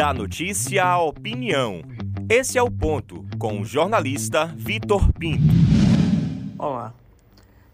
[0.00, 1.82] Da notícia à opinião.
[2.26, 5.44] Esse é o ponto com o jornalista Vitor Pinto.
[6.58, 6.94] Olá.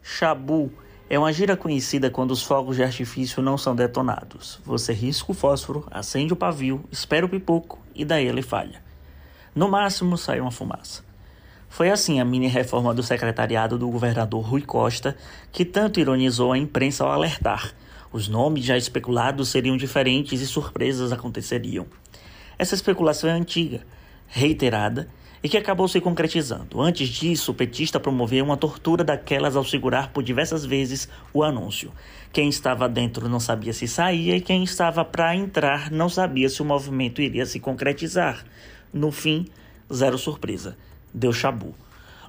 [0.02, 0.72] Chabu
[1.08, 4.58] é uma gira conhecida quando os fogos de artifício não são detonados.
[4.64, 8.82] Você risca o fósforo, acende o pavio, espera o pipoco e daí ele falha.
[9.54, 11.04] No máximo sai uma fumaça.
[11.68, 15.16] Foi assim a mini reforma do secretariado do governador Rui Costa,
[15.52, 17.72] que tanto ironizou a imprensa ao alertar.
[18.12, 21.86] Os nomes já especulados seriam diferentes e surpresas aconteceriam.
[22.58, 23.82] Essa especulação é antiga,
[24.26, 25.08] reiterada
[25.42, 26.80] e que acabou se concretizando.
[26.80, 31.92] Antes disso, o petista promoveu uma tortura daquelas ao segurar por diversas vezes o anúncio.
[32.32, 36.62] Quem estava dentro não sabia se saía e quem estava para entrar não sabia se
[36.62, 38.44] o movimento iria se concretizar.
[38.92, 39.46] No fim,
[39.92, 40.76] zero surpresa.
[41.12, 41.74] Deu chabu.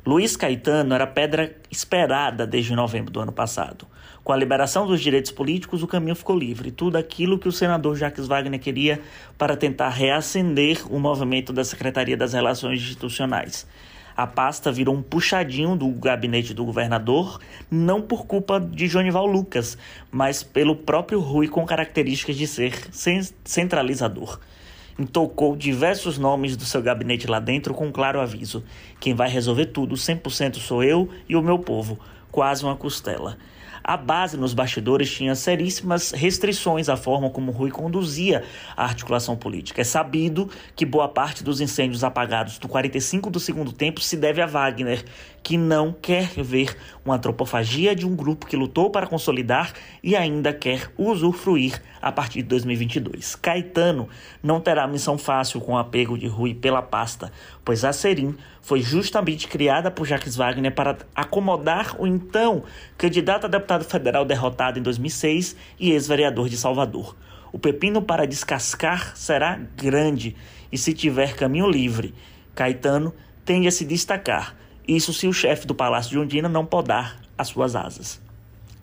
[0.07, 3.85] Luiz Caetano era pedra esperada desde novembro do ano passado.
[4.23, 6.71] Com a liberação dos direitos políticos, o caminho ficou livre.
[6.71, 9.01] Tudo aquilo que o senador Jacques Wagner queria
[9.37, 13.67] para tentar reacender o movimento da Secretaria das Relações Institucionais.
[14.15, 19.77] A pasta virou um puxadinho do gabinete do governador, não por culpa de Jonival Lucas,
[20.09, 22.73] mas pelo próprio Rui com características de ser
[23.43, 24.39] centralizador
[24.97, 28.63] intocou diversos nomes do seu gabinete lá dentro com um claro aviso:
[28.99, 31.99] quem vai resolver tudo 100% sou eu e o meu povo,
[32.37, 33.35] quase uma costela.
[33.83, 38.43] A base nos bastidores tinha seríssimas restrições à forma como Rui conduzia
[38.75, 39.81] a articulação política.
[39.81, 44.39] É sabido que boa parte dos incêndios apagados do 45 do segundo tempo se deve
[44.39, 45.03] a Wagner,
[45.41, 49.71] que não quer ver uma antropofagia de um grupo que lutou para consolidar
[50.03, 53.35] e ainda quer usufruir a partir de 2022.
[53.35, 54.09] Caetano
[54.43, 57.31] não terá missão fácil com o apego de Rui pela pasta,
[57.63, 62.63] pois a Serim foi justamente criada por Jacques Wagner para acomodar o então
[62.97, 67.15] candidato a deputado federal derrotado em 2006 e ex-vereador de Salvador.
[67.51, 70.35] O pepino para descascar será grande
[70.71, 72.13] e se tiver caminho livre,
[72.53, 73.13] Caetano
[73.45, 74.55] tende a se destacar.
[74.85, 78.21] Isso se o chefe do Palácio de Ondina não podar as suas asas.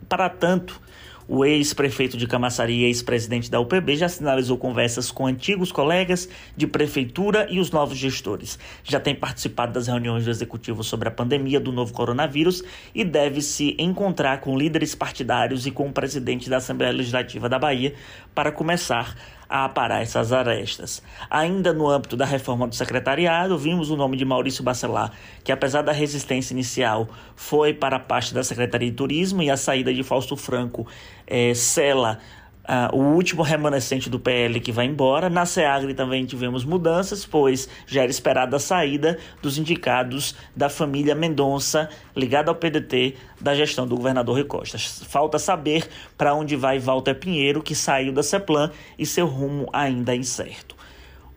[0.09, 0.81] Para tanto,
[1.29, 6.67] o ex-prefeito de Camaçari e ex-presidente da UPB já sinalizou conversas com antigos colegas de
[6.67, 8.59] prefeitura e os novos gestores.
[8.83, 12.63] Já tem participado das reuniões do executivo sobre a pandemia do novo coronavírus
[12.95, 17.59] e deve se encontrar com líderes partidários e com o presidente da Assembleia Legislativa da
[17.59, 17.95] Bahia
[18.35, 19.17] para começar
[19.49, 21.03] a aparar essas arestas.
[21.31, 25.13] Ainda no âmbito da reforma do secretariado, vimos o nome de Maurício Bacelar,
[25.43, 29.57] que apesar da resistência inicial, foi para a parte da Secretaria de Turismo e a
[29.57, 30.87] saída de Fausto Franco
[31.27, 32.19] é, sela
[32.65, 35.29] Uh, o último remanescente do PL que vai embora.
[35.29, 41.15] Na SEAGRE também tivemos mudanças, pois já era esperada a saída dos indicados da família
[41.15, 44.79] Mendonça, ligada ao PDT, da gestão do governador Rui Costa.
[44.79, 45.87] Falta saber
[46.17, 50.75] para onde vai Walter Pinheiro, que saiu da CEPLAN e seu rumo ainda é incerto.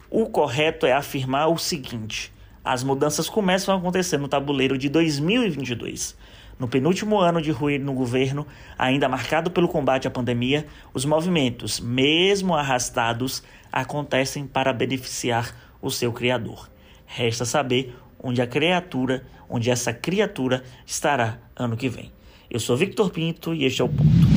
[0.10, 2.32] O correto é afirmar o seguinte:
[2.64, 6.16] as mudanças começam a acontecer no tabuleiro de 2022.
[6.60, 8.48] No penúltimo ano de Rui no governo,
[8.78, 16.12] ainda marcado pelo combate à pandemia, os movimentos, mesmo arrastados, acontecem para beneficiar o seu
[16.12, 16.70] criador.
[17.06, 22.12] Resta saber onde a criatura, onde essa criatura estará ano que vem.
[22.50, 24.37] Eu sou Victor Pinto e este é o ponto.